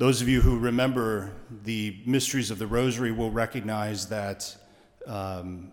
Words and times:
Those 0.00 0.22
of 0.22 0.30
you 0.30 0.40
who 0.40 0.58
remember 0.58 1.30
the 1.64 1.94
mysteries 2.06 2.50
of 2.50 2.58
the 2.58 2.66
Rosary 2.66 3.12
will 3.12 3.30
recognize 3.30 4.08
that 4.08 4.56
um, 5.06 5.72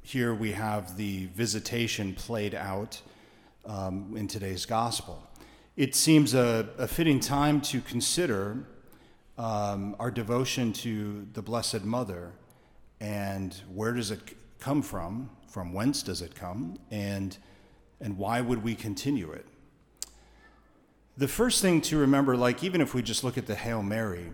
here 0.00 0.34
we 0.34 0.52
have 0.52 0.96
the 0.96 1.26
visitation 1.34 2.14
played 2.14 2.54
out 2.54 2.98
um, 3.66 4.14
in 4.16 4.26
today's 4.26 4.64
gospel. 4.64 5.22
It 5.76 5.94
seems 5.94 6.32
a, 6.32 6.70
a 6.78 6.88
fitting 6.88 7.20
time 7.20 7.60
to 7.60 7.82
consider 7.82 8.64
um, 9.36 9.94
our 9.98 10.10
devotion 10.10 10.72
to 10.72 11.26
the 11.34 11.42
Blessed 11.42 11.84
Mother 11.84 12.32
and 13.02 13.52
where 13.70 13.92
does 13.92 14.10
it 14.10 14.34
come 14.58 14.80
from? 14.80 15.28
From 15.46 15.74
whence 15.74 16.02
does 16.02 16.22
it 16.22 16.34
come? 16.34 16.78
And, 16.90 17.36
and 18.00 18.16
why 18.16 18.40
would 18.40 18.62
we 18.62 18.74
continue 18.74 19.30
it? 19.30 19.44
The 21.18 21.26
first 21.26 21.60
thing 21.62 21.80
to 21.80 21.98
remember, 21.98 22.36
like 22.36 22.62
even 22.62 22.80
if 22.80 22.94
we 22.94 23.02
just 23.02 23.24
look 23.24 23.36
at 23.36 23.48
the 23.48 23.56
Hail 23.56 23.82
Mary, 23.82 24.30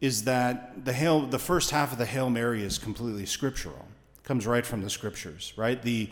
is 0.00 0.22
that 0.24 0.84
the 0.84 0.92
Hail, 0.92 1.26
the 1.26 1.40
first 1.40 1.72
half 1.72 1.90
of 1.90 1.98
the 1.98 2.06
Hail 2.06 2.30
Mary 2.30 2.62
is 2.62 2.78
completely 2.78 3.26
scriptural. 3.26 3.84
It 4.18 4.22
comes 4.22 4.46
right 4.46 4.64
from 4.64 4.80
the 4.80 4.90
scriptures, 4.90 5.52
right? 5.56 5.82
The, 5.82 6.08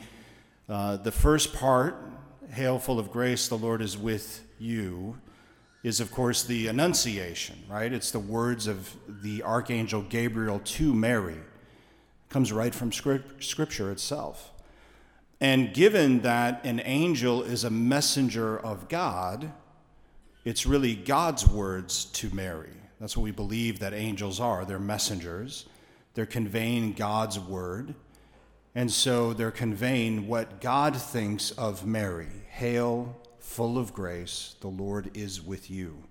uh, 0.68 0.96
the 0.96 1.12
first 1.12 1.54
part, 1.54 1.94
Hail 2.50 2.80
full 2.80 2.98
of 2.98 3.12
grace, 3.12 3.46
the 3.46 3.56
Lord 3.56 3.80
is 3.80 3.96
with 3.96 4.44
you, 4.58 5.18
is 5.84 6.00
of 6.00 6.10
course 6.10 6.42
the 6.42 6.66
Annunciation, 6.66 7.62
right? 7.70 7.92
It's 7.92 8.10
the 8.10 8.18
words 8.18 8.66
of 8.66 8.96
the 9.06 9.44
Archangel 9.44 10.02
Gabriel 10.02 10.60
to 10.64 10.92
Mary 10.92 11.34
It 11.34 12.28
comes 12.28 12.52
right 12.52 12.74
from 12.74 12.90
Scripture 12.90 13.92
itself. 13.92 14.50
And 15.40 15.72
given 15.72 16.22
that 16.22 16.64
an 16.64 16.82
angel 16.84 17.40
is 17.42 17.62
a 17.62 17.70
messenger 17.70 18.58
of 18.58 18.88
God, 18.88 19.52
it's 20.44 20.66
really 20.66 20.94
God's 20.94 21.46
words 21.46 22.06
to 22.06 22.34
Mary. 22.34 22.74
That's 23.00 23.16
what 23.16 23.24
we 23.24 23.30
believe 23.30 23.78
that 23.80 23.92
angels 23.94 24.40
are. 24.40 24.64
They're 24.64 24.78
messengers, 24.78 25.66
they're 26.14 26.26
conveying 26.26 26.92
God's 26.92 27.38
word. 27.38 27.94
And 28.74 28.90
so 28.90 29.34
they're 29.34 29.50
conveying 29.50 30.28
what 30.28 30.60
God 30.62 30.96
thinks 30.96 31.50
of 31.52 31.84
Mary 31.84 32.28
Hail, 32.48 33.14
full 33.38 33.76
of 33.76 33.92
grace, 33.92 34.56
the 34.60 34.68
Lord 34.68 35.10
is 35.14 35.42
with 35.42 35.70
you. 35.70 36.02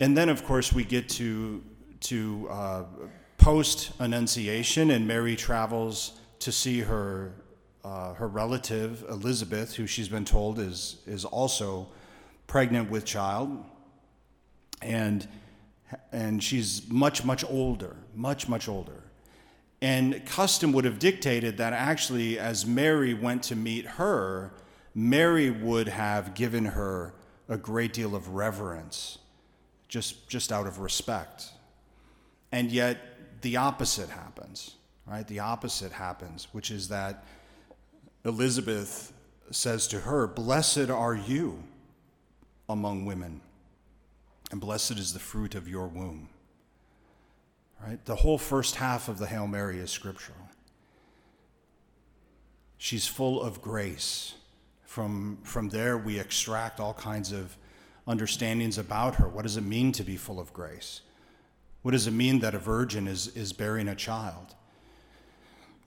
And 0.00 0.16
then, 0.16 0.28
of 0.28 0.44
course, 0.44 0.72
we 0.72 0.84
get 0.84 1.08
to, 1.10 1.62
to 2.02 2.48
uh, 2.50 2.84
post 3.36 3.90
Annunciation, 3.98 4.92
and 4.92 5.08
Mary 5.08 5.34
travels 5.34 6.20
to 6.38 6.52
see 6.52 6.80
her, 6.80 7.32
uh, 7.84 8.14
her 8.14 8.28
relative, 8.28 9.04
Elizabeth, 9.08 9.74
who 9.74 9.88
she's 9.88 10.08
been 10.08 10.24
told 10.24 10.60
is, 10.60 10.98
is 11.06 11.24
also 11.24 11.88
pregnant 12.48 12.90
with 12.90 13.04
child. 13.04 13.64
And, 14.82 15.28
and 16.10 16.42
she's 16.42 16.88
much, 16.88 17.24
much 17.24 17.44
older, 17.48 17.94
much, 18.16 18.48
much 18.48 18.68
older. 18.68 19.04
And 19.80 20.26
custom 20.26 20.72
would 20.72 20.84
have 20.84 20.98
dictated 20.98 21.58
that 21.58 21.72
actually, 21.72 22.40
as 22.40 22.66
Mary 22.66 23.14
went 23.14 23.44
to 23.44 23.54
meet 23.54 23.86
her, 23.86 24.52
Mary 24.92 25.50
would 25.50 25.86
have 25.86 26.34
given 26.34 26.64
her 26.64 27.14
a 27.48 27.56
great 27.56 27.92
deal 27.92 28.16
of 28.16 28.30
reverence, 28.30 29.18
just, 29.86 30.28
just 30.28 30.50
out 30.50 30.66
of 30.66 30.80
respect. 30.80 31.50
And 32.50 32.72
yet, 32.72 32.98
the 33.42 33.56
opposite 33.56 34.08
happens, 34.08 34.74
right? 35.06 35.26
The 35.28 35.38
opposite 35.38 35.92
happens, 35.92 36.48
which 36.50 36.72
is 36.72 36.88
that 36.88 37.24
Elizabeth 38.24 39.12
says 39.52 39.86
to 39.88 40.00
her, 40.00 40.26
Blessed 40.26 40.90
are 40.90 41.14
you 41.14 41.62
among 42.68 43.06
women, 43.06 43.40
and 44.50 44.60
blessed 44.60 44.92
is 44.92 45.12
the 45.12 45.18
fruit 45.18 45.54
of 45.54 45.68
your 45.68 45.86
womb. 45.86 46.28
Right? 47.84 48.04
The 48.04 48.16
whole 48.16 48.38
first 48.38 48.76
half 48.76 49.08
of 49.08 49.18
the 49.18 49.26
Hail 49.26 49.46
Mary 49.46 49.78
is 49.78 49.90
scriptural. 49.90 50.38
She's 52.76 53.06
full 53.06 53.40
of 53.40 53.62
grace. 53.62 54.34
From, 54.84 55.38
from 55.42 55.68
there, 55.68 55.96
we 55.96 56.18
extract 56.18 56.80
all 56.80 56.94
kinds 56.94 57.32
of 57.32 57.56
understandings 58.06 58.78
about 58.78 59.16
her. 59.16 59.28
What 59.28 59.42
does 59.42 59.56
it 59.56 59.62
mean 59.62 59.92
to 59.92 60.02
be 60.02 60.16
full 60.16 60.40
of 60.40 60.52
grace? 60.52 61.02
What 61.82 61.92
does 61.92 62.06
it 62.06 62.12
mean 62.12 62.40
that 62.40 62.54
a 62.54 62.58
virgin 62.58 63.06
is, 63.06 63.28
is 63.36 63.52
bearing 63.52 63.88
a 63.88 63.94
child? 63.94 64.54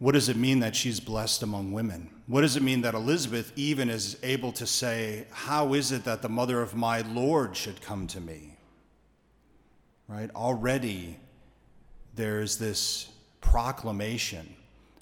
What 0.02 0.14
does 0.14 0.30
it 0.30 0.36
mean 0.36 0.62
that 0.62 0.76
she's 0.76 1.00
blessed 1.00 1.44
among 1.44 1.74
women? 1.74 2.10
What 2.26 2.42
does 2.42 2.56
it 2.56 2.64
mean 2.64 2.82
that 2.82 2.96
Elizabeth 2.96 3.54
even 3.56 3.88
is 3.88 4.18
able 4.24 4.52
to 4.54 4.66
say, 4.66 5.28
How 5.30 5.76
is 5.76 5.92
it 5.92 6.06
that 6.06 6.24
the 6.24 6.28
mother 6.28 6.60
of 6.60 6.74
my 6.74 7.02
Lord 7.02 7.56
should 7.56 7.82
come 7.82 8.08
to 8.08 8.20
me? 8.20 8.58
Right? 10.08 10.32
Already 10.36 11.20
there's 12.16 12.58
this 12.58 13.10
proclamation 13.42 14.56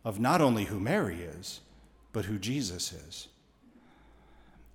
of 0.04 0.20
not 0.20 0.42
only 0.42 0.66
who 0.66 0.82
Mary 0.82 1.22
is, 1.22 1.62
but 2.12 2.26
who 2.26 2.38
Jesus 2.38 2.92
is. 2.92 3.30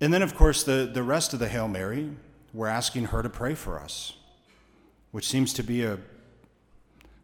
And 0.01 0.11
then, 0.11 0.23
of 0.23 0.33
course, 0.33 0.63
the, 0.63 0.89
the 0.91 1.03
rest 1.03 1.33
of 1.33 1.39
the 1.39 1.47
Hail 1.47 1.67
Mary, 1.67 2.09
we're 2.51 2.65
asking 2.65 3.05
her 3.05 3.21
to 3.21 3.29
pray 3.29 3.53
for 3.53 3.79
us 3.79 4.13
which 5.11 5.29
seems 5.29 5.53
to 5.53 5.61
be 5.63 5.83
a 5.83 5.97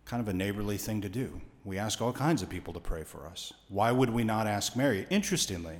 kind 0.05 0.21
of 0.21 0.27
a 0.29 0.33
neighborly 0.33 0.77
thing 0.77 1.01
to 1.01 1.09
do. 1.09 1.41
We 1.63 1.77
ask 1.77 2.01
all 2.01 2.13
kinds 2.13 2.41
of 2.41 2.49
people 2.49 2.73
to 2.73 2.79
pray 2.79 3.03
for 3.03 3.27
us. 3.27 3.53
Why 3.69 3.91
would 3.91 4.09
we 4.09 4.23
not 4.23 4.47
ask 4.47 4.75
Mary? 4.75 5.05
Interestingly, 5.09 5.77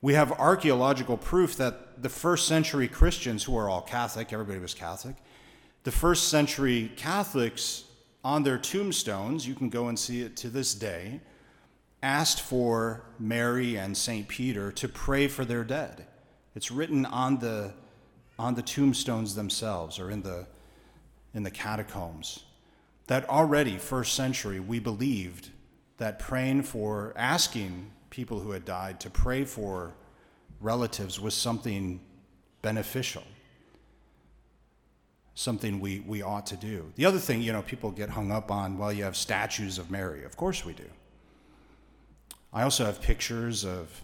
we 0.00 0.14
have 0.14 0.32
archaeological 0.32 1.16
proof 1.16 1.56
that 1.56 2.02
the 2.02 2.08
first 2.08 2.46
century 2.46 2.88
Christians, 2.88 3.44
who 3.44 3.56
are 3.56 3.68
all 3.68 3.82
Catholic, 3.82 4.32
everybody 4.32 4.58
was 4.58 4.74
Catholic, 4.74 5.16
the 5.84 5.90
first 5.90 6.28
century 6.28 6.92
Catholics 6.96 7.84
on 8.24 8.42
their 8.42 8.58
tombstones, 8.58 9.46
you 9.46 9.54
can 9.54 9.68
go 9.68 9.88
and 9.88 9.98
see 9.98 10.22
it 10.22 10.36
to 10.36 10.48
this 10.48 10.74
day, 10.74 11.20
asked 12.02 12.40
for 12.40 13.04
Mary 13.18 13.76
and 13.76 13.96
St. 13.96 14.28
Peter 14.28 14.70
to 14.72 14.88
pray 14.88 15.28
for 15.28 15.44
their 15.44 15.64
dead. 15.64 16.06
It's 16.54 16.70
written 16.70 17.04
on 17.06 17.38
the, 17.38 17.72
on 18.38 18.54
the 18.54 18.62
tombstones 18.62 19.34
themselves 19.34 19.98
or 19.98 20.10
in 20.10 20.22
the, 20.22 20.46
in 21.34 21.42
the 21.42 21.50
catacombs. 21.50 22.44
That 23.08 23.28
already, 23.28 23.78
first 23.78 24.14
century, 24.14 24.60
we 24.60 24.78
believed 24.78 25.50
that 25.96 26.18
praying 26.18 26.62
for, 26.62 27.12
asking 27.16 27.90
people 28.10 28.40
who 28.40 28.52
had 28.52 28.64
died 28.64 29.00
to 29.00 29.10
pray 29.10 29.44
for 29.44 29.94
relatives 30.60 31.20
was 31.20 31.34
something 31.34 32.00
beneficial, 32.62 33.24
something 35.34 35.80
we, 35.80 36.00
we 36.00 36.22
ought 36.22 36.46
to 36.46 36.56
do. 36.56 36.92
The 36.96 37.06
other 37.06 37.18
thing, 37.18 37.42
you 37.42 37.52
know, 37.52 37.62
people 37.62 37.90
get 37.90 38.10
hung 38.10 38.30
up 38.30 38.50
on, 38.50 38.78
well, 38.78 38.92
you 38.92 39.04
have 39.04 39.16
statues 39.16 39.78
of 39.78 39.90
Mary. 39.90 40.24
Of 40.24 40.36
course 40.36 40.64
we 40.64 40.72
do. 40.72 40.88
I 42.52 42.62
also 42.62 42.84
have 42.84 43.00
pictures 43.00 43.64
of 43.64 44.02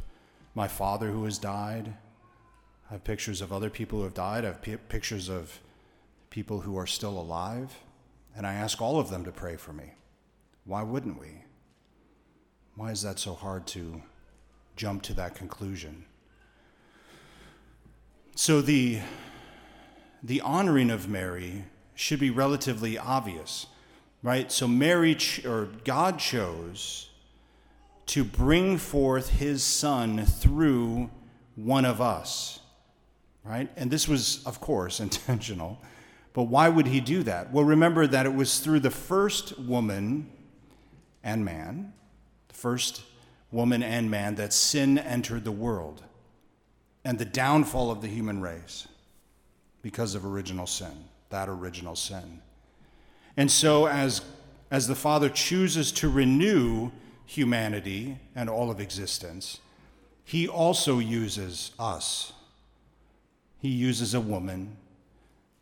my 0.54 0.68
father 0.68 1.08
who 1.10 1.24
has 1.24 1.38
died. 1.38 1.92
I 2.88 2.94
have 2.94 3.04
pictures 3.04 3.40
of 3.40 3.52
other 3.52 3.70
people 3.70 3.98
who 3.98 4.04
have 4.04 4.14
died. 4.14 4.44
I 4.44 4.48
have 4.48 4.62
p- 4.62 4.76
pictures 4.76 5.28
of 5.28 5.60
people 6.30 6.60
who 6.60 6.76
are 6.76 6.86
still 6.86 7.18
alive, 7.18 7.74
and 8.36 8.46
I 8.46 8.54
ask 8.54 8.80
all 8.80 8.98
of 8.98 9.10
them 9.10 9.24
to 9.24 9.32
pray 9.32 9.56
for 9.56 9.72
me. 9.72 9.92
Why 10.64 10.82
wouldn't 10.82 11.20
we? 11.20 11.44
Why 12.76 12.90
is 12.90 13.02
that 13.02 13.18
so 13.18 13.34
hard 13.34 13.66
to 13.68 14.02
jump 14.76 15.02
to 15.02 15.14
that 15.14 15.34
conclusion? 15.34 16.04
So 18.34 18.60
the 18.60 19.00
the 20.22 20.40
honoring 20.40 20.90
of 20.90 21.06
Mary 21.06 21.66
should 21.94 22.18
be 22.18 22.30
relatively 22.30 22.96
obvious, 22.98 23.66
right? 24.22 24.50
So 24.50 24.66
Mary 24.66 25.14
ch- 25.14 25.44
or 25.44 25.68
God 25.84 26.18
chose 26.18 27.10
to 28.06 28.24
bring 28.24 28.78
forth 28.78 29.28
his 29.28 29.62
son 29.62 30.24
through 30.24 31.10
one 31.56 31.84
of 31.84 32.00
us, 32.00 32.60
right? 33.44 33.70
And 33.76 33.90
this 33.90 34.08
was 34.08 34.42
of 34.46 34.60
course 34.60 34.98
intentional 35.06 35.80
but 36.34 36.44
why 36.44 36.68
would 36.68 36.88
he 36.88 37.00
do 37.00 37.22
that? 37.22 37.52
Well, 37.52 37.64
remember 37.64 38.06
that 38.08 38.26
it 38.26 38.34
was 38.34 38.58
through 38.58 38.80
the 38.80 38.90
first 38.90 39.58
woman 39.58 40.30
and 41.22 41.44
man, 41.44 41.94
the 42.48 42.54
first 42.54 43.02
woman 43.52 43.82
and 43.84 44.10
man, 44.10 44.34
that 44.34 44.52
sin 44.52 44.98
entered 44.98 45.44
the 45.44 45.52
world 45.52 46.02
and 47.04 47.18
the 47.18 47.24
downfall 47.24 47.90
of 47.90 48.02
the 48.02 48.08
human 48.08 48.40
race 48.40 48.88
because 49.80 50.16
of 50.16 50.26
original 50.26 50.66
sin, 50.66 51.04
that 51.30 51.48
original 51.48 51.94
sin. 51.94 52.42
And 53.36 53.48
so, 53.48 53.86
as, 53.86 54.22
as 54.72 54.88
the 54.88 54.94
Father 54.96 55.28
chooses 55.28 55.92
to 55.92 56.08
renew 56.08 56.90
humanity 57.26 58.18
and 58.34 58.50
all 58.50 58.72
of 58.72 58.80
existence, 58.80 59.60
he 60.24 60.48
also 60.48 60.98
uses 60.98 61.70
us. 61.78 62.32
He 63.60 63.68
uses 63.68 64.14
a 64.14 64.20
woman 64.20 64.76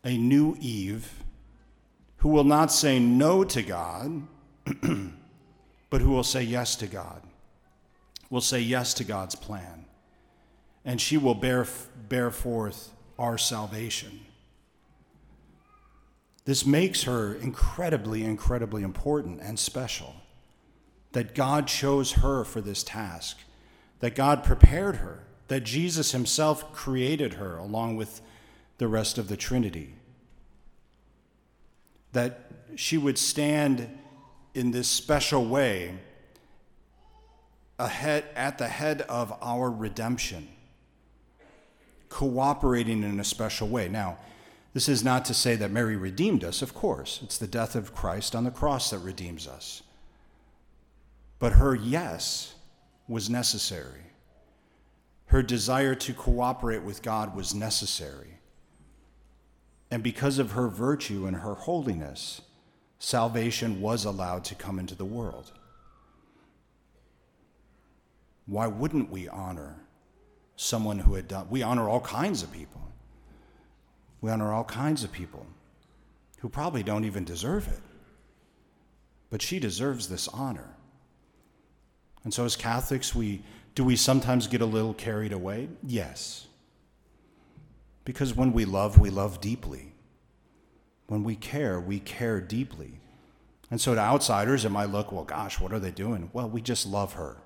a 0.05 0.17
new 0.17 0.57
Eve 0.61 1.23
who 2.19 2.29
will 2.29 2.45
not 2.45 2.71
say 2.71 2.99
no 2.99 3.43
to 3.45 3.63
God, 3.63 4.23
but 5.91 6.01
who 6.01 6.11
will 6.11 6.23
say 6.23 6.43
yes 6.43 6.77
to 6.77 6.87
God, 6.87 7.23
will 8.31 8.41
say 8.41 8.61
yes 8.61 8.95
to 8.95 9.05
God's 9.05 9.35
plan. 9.35 9.85
And 10.85 11.01
she 11.01 11.17
will 11.17 11.35
bear, 11.35 11.67
bear 12.09 12.31
forth 12.31 12.91
our 13.19 13.39
salvation. 13.39 14.21
This 16.45 16.67
makes 16.67 17.05
her 17.05 17.35
incredibly, 17.35 18.25
incredibly 18.25 18.83
important 18.83 19.41
and 19.41 19.59
special. 19.59 20.15
That 21.13 21.35
God 21.35 21.67
chose 21.67 22.13
her 22.13 22.43
for 22.45 22.61
this 22.61 22.83
task, 22.83 23.39
that 24.01 24.15
God 24.15 24.43
prepared 24.43 24.97
her, 24.97 25.25
that 25.49 25.61
Jesus 25.65 26.13
himself 26.13 26.73
created 26.73 27.35
her 27.35 27.57
along 27.59 27.97
with 27.97 28.23
the 28.83 28.89
rest 28.89 29.17
of 29.17 29.29
the 29.29 29.37
Trinity. 29.37 29.95
That 32.11 32.51
she 32.75 32.99
would 32.99 33.17
stand 33.17 33.89
in 34.55 34.73
this 34.73 34.89
special 34.89 35.47
way 35.47 36.01
ahead, 37.79 38.25
at 38.35 38.59
the 38.59 38.67
head 38.67 39.03
of 39.03 39.33
our 39.41 39.71
redemption, 39.71 40.49
cooperating 42.09 43.05
in 43.05 43.21
a 43.21 43.25
special 43.25 43.69
way. 43.69 43.89
Now, 43.89 44.19
this 44.75 44.89
is 44.89 45.05
not 45.05 45.25
to 45.27 45.35
say 45.35 45.55
that 45.55 45.71
Mary 45.71 45.95
redeemed 45.95 46.43
us, 46.43 46.61
of 46.61 46.75
course. 46.75 47.21
It's 47.23 47.39
the 47.39 47.47
death 47.47 47.77
of 47.77 47.95
Christ 47.95 48.35
on 48.35 48.43
the 48.43 48.51
cross 48.51 48.91
that 48.91 48.99
redeems 48.99 49.47
us. 49.47 49.85
But 51.39 51.53
her 51.53 51.77
yes 51.77 52.57
was 53.07 53.31
necessary. 53.31 54.03
Her 55.27 55.41
desire 55.41 55.95
to 55.95 56.13
cooperate 56.13 56.83
with 56.83 57.01
God 57.01 57.37
was 57.37 57.55
necessary. 57.55 58.39
And 59.93 60.03
because 60.03 60.39
of 60.39 60.53
her 60.53 60.69
virtue 60.69 61.27
and 61.27 61.37
her 61.37 61.53
holiness, 61.53 62.41
salvation 62.99 63.83
was 63.83 64.07
allowed 64.07 64.43
to 64.45 64.55
come 64.55 64.79
into 64.79 64.95
the 64.95 65.05
world. 65.05 65.53
Why 68.47 68.69
wouldn't 68.69 69.11
we 69.11 69.29
honor 69.29 69.77
someone 70.57 71.01
who 71.01 71.13
had 71.13 71.29
done? 71.29 71.47
We 71.51 71.63
honor 71.63 71.91
all 71.91 72.01
kinds 72.01 72.43
of 72.43 72.51
people. 72.51 72.81
We 74.23 74.31
honor 74.31 74.51
all 74.51 74.65
kinds 74.65 75.05
of 75.05 75.13
people 75.13 75.45
who 76.39 76.49
probably 76.49 76.83
don't 76.83 77.05
even 77.05 77.25
deserve 77.25 77.69
it. 77.69 77.81
But 79.29 79.43
she 79.43 79.59
deserves 79.59 80.09
this 80.09 80.27
honor. 80.27 80.71
And 82.25 82.33
so, 82.33 82.47
as 82.47 82.57
Catholics, 82.57 83.15
we, 83.15 83.43
do 83.75 83.85
we 83.85 83.97
sometimes 83.97 84.47
get 84.47 84.63
a 84.63 84.67
little 84.67 84.95
carried 84.95 85.35
away? 85.35 85.69
Yes. 85.87 86.47
Because 88.05 88.35
when 88.35 88.53
we 88.53 88.65
love, 88.65 88.99
we 88.99 89.11
love 89.11 89.41
deeply. 89.41 89.95
When 91.07 91.25
we 91.25 91.37
care, 91.37 91.81
we 91.81 92.01
care 92.01 92.41
deeply. 92.41 93.01
And 93.71 93.81
so, 93.81 93.95
to 93.95 94.01
outsiders, 94.01 94.65
it 94.65 94.71
might 94.71 94.91
look, 94.91 95.13
well, 95.13 95.25
gosh, 95.25 95.61
what 95.61 95.73
are 95.73 95.79
they 95.79 95.91
doing? 95.91 96.31
Well, 96.33 96.49
we 96.49 96.61
just 96.61 96.87
love 96.87 97.15
her. 97.15 97.39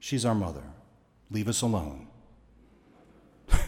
She's 0.00 0.24
our 0.24 0.34
mother. 0.34 0.64
Leave 1.30 1.48
us 1.48 1.62
alone. 1.62 2.08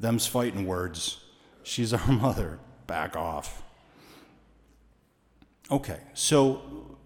Them's 0.00 0.26
fighting 0.26 0.66
words. 0.66 1.24
She's 1.62 1.92
our 1.92 2.06
mother. 2.12 2.60
Back 2.86 3.16
off. 3.16 3.62
Okay, 5.70 6.00
so 6.14 6.96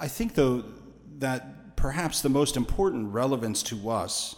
I 0.00 0.08
think, 0.08 0.34
though, 0.34 0.64
that 1.18 1.76
perhaps 1.76 2.22
the 2.22 2.28
most 2.28 2.56
important 2.56 3.12
relevance 3.12 3.62
to 3.64 3.90
us 3.90 4.36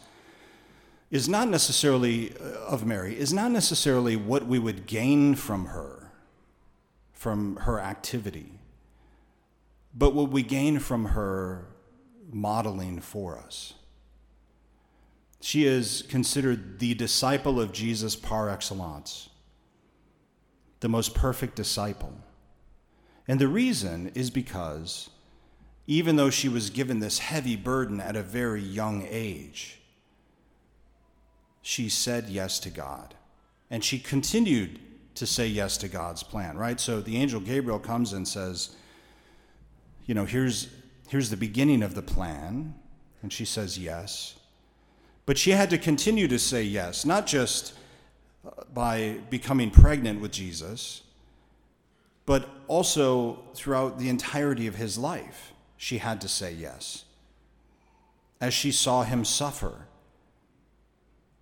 is 1.11 1.29
not 1.29 1.49
necessarily 1.49 2.33
uh, 2.37 2.45
of 2.67 2.85
Mary, 2.85 3.19
is 3.19 3.33
not 3.33 3.51
necessarily 3.51 4.17
what 4.17 4.47
we 4.47 4.59
would 4.59 4.87
gain 4.87 5.35
from 5.35 5.67
her, 5.67 6.11
from 7.13 7.57
her 7.57 7.81
activity, 7.81 8.59
but 9.95 10.15
what 10.15 10.31
we 10.31 10.43
gain 10.43 10.79
from 10.79 11.07
her 11.07 11.67
modeling 12.31 13.01
for 13.01 13.39
us. 13.39 13.75
She 15.41 15.65
is 15.65 16.03
considered 16.09 16.81
the 16.81 16.95
disciple 16.95 17.61
of 17.61 17.73
Jesus 17.73 18.17
par 18.17 18.51
excellence, 18.51 19.29
the 20.81 20.89
most 20.89 21.15
perfect 21.15 21.55
disciple. 21.55 22.13
And 23.29 23.41
the 23.41 23.49
reason 23.49 24.11
is 24.15 24.31
because 24.31 25.11
even 25.87 26.17
though 26.17 26.31
she 26.31 26.49
was 26.49 26.71
given 26.71 26.99
this 26.99 27.21
heavy 27.21 27.55
burden 27.55 28.01
at 28.01 28.17
a 28.17 28.23
very 28.23 28.63
young 28.63 29.07
age, 29.09 29.81
she 31.67 31.89
said 31.89 32.29
yes 32.29 32.61
to 32.61 32.71
God. 32.71 33.13
And 33.73 33.83
she 33.83 33.99
continued 33.99 34.79
to 35.17 35.27
say 35.27 35.49
yes 35.49 35.77
to 35.79 35.89
God's 35.89 36.23
plan, 36.23 36.57
right? 36.57 36.79
So 36.79 37.01
the 37.01 37.17
angel 37.17 37.41
Gabriel 37.41 37.81
comes 37.81 38.13
and 38.13 38.27
says, 38.27 38.77
you 40.05 40.15
know, 40.15 40.27
here's, 40.27 40.69
here's 41.09 41.29
the 41.29 41.37
beginning 41.37 41.83
of 41.83 41.97
the 41.97 42.03
plan. 42.03 42.77
And 43.21 43.33
she 43.33 43.45
says 43.45 43.77
yes. 43.77 44.37
But 45.27 45.39
she 45.39 45.51
had 45.51 45.69
to 45.71 45.77
continue 45.77 46.29
to 46.29 46.39
say 46.39 46.63
yes, 46.63 47.05
not 47.05 47.27
just 47.27 47.75
uh, 48.47 48.63
by 48.73 49.19
becoming 49.29 49.73
pregnant 49.73 50.21
with 50.21 50.31
Jesus, 50.31 51.03
but 52.27 52.49
also 52.69 53.41
throughout 53.57 53.99
the 53.99 54.09
entirety 54.09 54.69
of 54.69 54.77
his 54.77 54.99
life, 54.99 55.51
she 55.77 55.99
had 55.99 56.21
to 56.21 56.29
say 56.29 56.53
yes. 56.53 57.07
As 58.41 58.55
she 58.55 58.71
saw 58.71 59.03
him 59.03 59.25
suffer, 59.25 59.86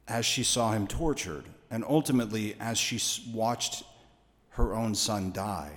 as 0.07 0.27
she 0.27 0.43
saw 0.43 0.73
him 0.73 0.87
tortured, 0.87 1.45
and 1.71 1.85
ultimately 1.89 2.57
as 2.61 2.79
she 2.79 3.01
watched 3.33 3.83
her 4.51 4.75
own 4.75 4.95
son 4.95 5.33
die, 5.33 5.73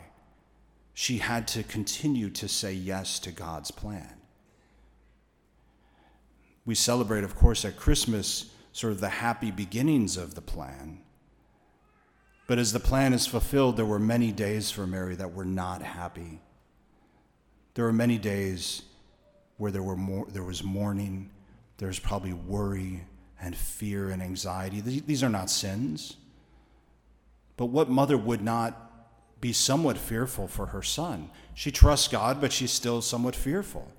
she 0.94 1.20
had 1.20 1.48
to 1.48 1.64
continue 1.64 2.30
to 2.30 2.48
say 2.48 2.74
yes 2.74 3.20
to 3.20 3.32
God's 3.32 3.72
plan. 3.72 4.14
We 6.66 6.76
celebrate, 6.76 7.24
of 7.24 7.36
course, 7.36 7.64
at 7.64 7.78
Christmas 7.78 8.52
sort 8.74 8.94
of 8.94 9.00
the 9.00 9.10
happy 9.10 9.52
beginnings 9.52 10.18
of 10.18 10.36
the 10.36 10.42
plan. 10.42 11.00
But 12.48 12.60
as 12.60 12.74
the 12.74 12.80
plan 12.80 13.14
is 13.14 13.26
fulfilled, 13.26 13.78
there 13.78 13.86
were 13.86 14.00
many 14.00 14.32
days 14.32 14.70
for 14.72 14.86
Mary 14.86 15.16
that 15.16 15.34
were 15.34 15.46
not 15.46 15.82
happy. 15.82 16.42
There 17.74 17.86
were 17.86 17.94
many 17.94 18.18
days 18.18 18.84
where 19.58 19.72
there, 19.72 19.84
were 19.84 19.96
more, 19.96 20.28
there 20.30 20.44
was 20.44 20.64
mourning, 20.64 21.30
there 21.78 21.88
was 21.88 22.00
probably 22.00 22.34
worry, 22.34 23.04
and 23.42 23.56
fear 23.56 24.10
and 24.10 24.22
anxiety. 24.22 24.82
These 24.82 25.24
are 25.24 25.30
not 25.30 25.50
sins. 25.50 26.18
But 27.56 27.68
what 27.68 27.90
mother 27.90 28.18
would 28.18 28.42
not 28.42 29.42
be 29.42 29.54
somewhat 29.54 29.98
fearful 29.98 30.48
for 30.48 30.68
her 30.68 30.82
son? 30.82 31.30
She 31.54 31.72
trusts 31.72 32.08
God, 32.08 32.40
but 32.40 32.52
she's 32.52 32.72
still 32.72 33.02
somewhat 33.02 33.36
fearful. 33.36 33.92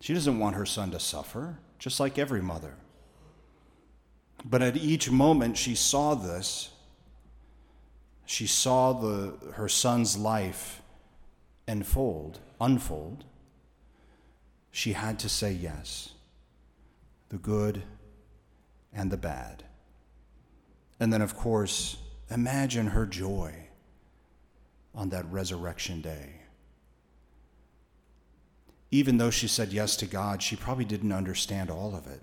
She 0.00 0.14
doesn't 0.14 0.38
want 0.38 0.56
her 0.56 0.66
son 0.66 0.90
to 0.92 1.00
suffer, 1.00 1.58
just 1.78 2.00
like 2.00 2.18
every 2.18 2.42
mother. 2.42 2.74
But 4.44 4.62
at 4.62 4.76
each 4.76 5.10
moment 5.10 5.56
she 5.56 5.74
saw 5.74 6.14
this, 6.14 6.70
she 8.24 8.46
saw 8.46 8.92
the, 8.92 9.34
her 9.54 9.68
son's 9.68 10.16
life 10.16 10.82
unfold, 11.66 12.40
unfold. 12.60 13.24
She 14.70 14.92
had 14.92 15.18
to 15.20 15.28
say 15.28 15.50
yes, 15.50 16.10
the 17.30 17.38
good 17.38 17.82
and 18.98 19.12
the 19.12 19.16
bad. 19.16 19.62
And 20.98 21.12
then, 21.12 21.22
of 21.22 21.36
course, 21.36 21.98
imagine 22.30 22.88
her 22.88 23.06
joy 23.06 23.54
on 24.92 25.10
that 25.10 25.30
resurrection 25.30 26.00
day. 26.00 26.40
Even 28.90 29.16
though 29.16 29.30
she 29.30 29.46
said 29.46 29.72
yes 29.72 29.94
to 29.98 30.06
God, 30.06 30.42
she 30.42 30.56
probably 30.56 30.84
didn't 30.84 31.12
understand 31.12 31.70
all 31.70 31.94
of 31.94 32.08
it. 32.08 32.22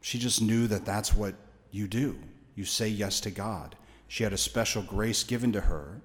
She 0.00 0.20
just 0.20 0.40
knew 0.40 0.68
that 0.68 0.84
that's 0.84 1.12
what 1.12 1.34
you 1.72 1.88
do. 1.88 2.16
You 2.54 2.64
say 2.64 2.86
yes 2.86 3.18
to 3.20 3.32
God. 3.32 3.74
She 4.06 4.22
had 4.22 4.32
a 4.32 4.38
special 4.38 4.82
grace 4.82 5.24
given 5.24 5.50
to 5.52 5.62
her 5.62 6.00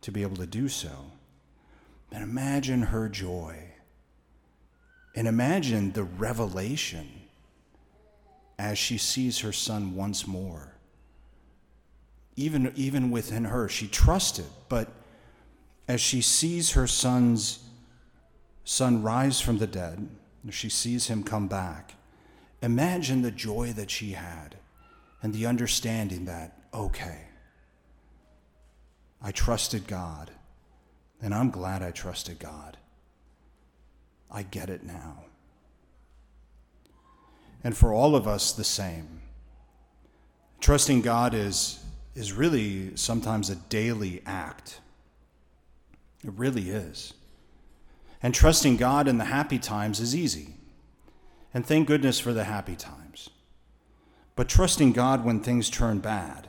to 0.00 0.10
be 0.10 0.22
able 0.22 0.36
to 0.36 0.46
do 0.46 0.68
so. 0.70 1.10
And 2.10 2.22
imagine 2.22 2.80
her 2.80 3.10
joy. 3.10 3.72
And 5.14 5.28
imagine 5.28 5.92
the 5.92 6.04
revelation 6.04 7.25
as 8.58 8.78
she 8.78 8.98
sees 8.98 9.40
her 9.40 9.52
son 9.52 9.94
once 9.94 10.26
more. 10.26 10.72
Even, 12.36 12.72
even 12.76 13.10
within 13.10 13.44
her, 13.44 13.68
she 13.68 13.86
trusted, 13.86 14.46
but 14.68 14.88
as 15.88 16.00
she 16.00 16.20
sees 16.20 16.72
her 16.72 16.86
son's 16.86 17.60
son 18.64 19.02
rise 19.02 19.40
from 19.40 19.58
the 19.58 19.66
dead, 19.66 20.08
she 20.50 20.68
sees 20.68 21.08
him 21.08 21.22
come 21.22 21.48
back, 21.48 21.94
imagine 22.62 23.22
the 23.22 23.30
joy 23.30 23.72
that 23.72 23.90
she 23.90 24.12
had 24.12 24.56
and 25.22 25.32
the 25.32 25.46
understanding 25.46 26.24
that, 26.26 26.58
okay, 26.72 27.22
I 29.22 29.32
trusted 29.32 29.86
God, 29.86 30.30
and 31.20 31.34
I'm 31.34 31.50
glad 31.50 31.82
I 31.82 31.90
trusted 31.90 32.38
God. 32.38 32.76
I 34.30 34.42
get 34.42 34.68
it 34.68 34.84
now 34.84 35.24
and 37.66 37.76
for 37.76 37.92
all 37.92 38.14
of 38.14 38.28
us 38.28 38.52
the 38.52 38.62
same. 38.62 39.20
Trusting 40.60 41.00
God 41.00 41.34
is, 41.34 41.84
is 42.14 42.32
really 42.32 42.94
sometimes 42.94 43.50
a 43.50 43.56
daily 43.56 44.22
act. 44.24 44.78
It 46.24 46.30
really 46.36 46.70
is. 46.70 47.12
And 48.22 48.32
trusting 48.32 48.76
God 48.76 49.08
in 49.08 49.18
the 49.18 49.24
happy 49.24 49.58
times 49.58 49.98
is 49.98 50.14
easy. 50.14 50.54
And 51.52 51.66
thank 51.66 51.88
goodness 51.88 52.20
for 52.20 52.32
the 52.32 52.44
happy 52.44 52.76
times. 52.76 53.30
But 54.36 54.48
trusting 54.48 54.92
God 54.92 55.24
when 55.24 55.40
things 55.40 55.68
turn 55.68 55.98
bad, 55.98 56.46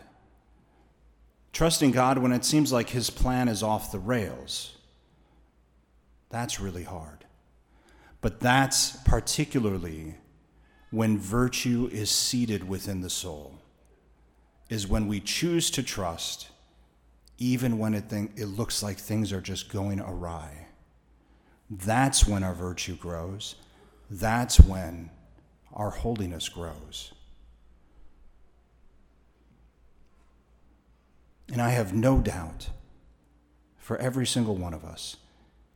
Trusting 1.52 1.90
God 1.90 2.20
when 2.20 2.34
it 2.34 2.46
seems 2.46 2.72
like 2.72 2.90
His 2.90 3.10
plan 3.10 3.48
is 3.48 3.64
off 3.64 3.92
the 3.92 3.98
rails. 3.98 4.78
That's 6.30 6.60
really 6.60 6.84
hard. 6.84 7.26
But 8.22 8.40
that's 8.40 8.98
particularly 8.98 10.18
when 10.90 11.18
virtue 11.18 11.90
is 11.92 12.10
seated 12.10 12.68
within 12.68 13.02
the 13.02 13.10
soul, 13.10 13.60
is 14.70 14.88
when 14.88 15.08
we 15.08 15.20
choose 15.20 15.70
to 15.72 15.84
trust 15.84 16.50
even 17.38 17.78
when 17.78 17.94
it, 17.94 18.06
think, 18.10 18.32
it 18.36 18.48
looks 18.48 18.82
like 18.82 18.98
things 18.98 19.32
are 19.32 19.42
just 19.42 19.72
going 19.72 20.00
awry. 20.00 20.68
That's 21.70 22.28
when 22.28 22.44
our 22.44 22.54
virtue 22.54 22.96
grows. 22.96 23.56
That's 24.10 24.60
when 24.60 25.12
our 25.74 25.90
holiness 25.90 26.50
grows. 26.50 27.14
And 31.52 31.62
I 31.62 31.70
have 31.70 31.94
no 31.94 32.20
doubt 32.20 32.70
for 33.78 33.98
every 33.98 34.26
single 34.26 34.56
one 34.56 34.74
of 34.74 34.84
us, 34.84 35.18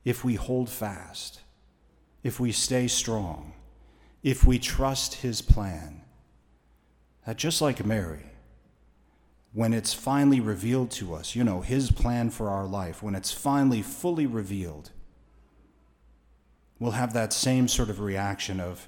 if 0.03 0.25
we 0.25 0.35
hold 0.35 0.69
fast, 0.69 1.41
if 2.23 2.39
we 2.39 2.51
stay 2.51 2.87
strong, 2.87 3.53
if 4.23 4.45
we 4.45 4.59
trust 4.59 5.15
his 5.15 5.41
plan, 5.41 6.01
that 7.25 7.37
just 7.37 7.61
like 7.61 7.85
Mary, 7.85 8.25
when 9.53 9.73
it's 9.73 9.93
finally 9.93 10.39
revealed 10.39 10.91
to 10.91 11.13
us, 11.13 11.35
you 11.35 11.43
know, 11.43 11.61
his 11.61 11.91
plan 11.91 12.29
for 12.29 12.49
our 12.49 12.65
life, 12.65 13.03
when 13.03 13.15
it's 13.15 13.31
finally 13.31 13.81
fully 13.81 14.25
revealed, 14.25 14.91
we'll 16.79 16.91
have 16.91 17.13
that 17.13 17.33
same 17.33 17.67
sort 17.67 17.89
of 17.89 17.99
reaction 17.99 18.59
of, 18.59 18.87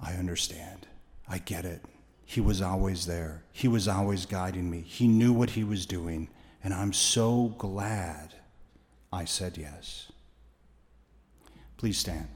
I 0.00 0.14
understand. 0.14 0.86
I 1.28 1.38
get 1.38 1.64
it. 1.64 1.82
He 2.24 2.40
was 2.40 2.62
always 2.62 3.06
there. 3.06 3.42
He 3.52 3.68
was 3.68 3.88
always 3.88 4.24
guiding 4.24 4.70
me. 4.70 4.80
He 4.80 5.08
knew 5.08 5.32
what 5.32 5.50
he 5.50 5.64
was 5.64 5.84
doing. 5.84 6.28
And 6.62 6.72
I'm 6.72 6.92
so 6.92 7.54
glad 7.58 8.34
I 9.12 9.24
said 9.24 9.58
yes. 9.58 10.12
Please 11.80 11.96
stand. 11.96 12.28